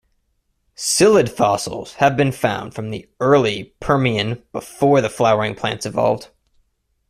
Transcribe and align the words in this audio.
Psyllid 0.75 1.29
fossils 1.29 1.93
have 1.97 2.17
been 2.17 2.31
found 2.31 2.73
from 2.73 2.89
the 2.89 3.07
early 3.19 3.75
Permian 3.79 4.41
before 4.51 4.99
the 4.99 5.11
flowering 5.11 5.53
plants 5.53 5.85
evolved. 5.85 6.29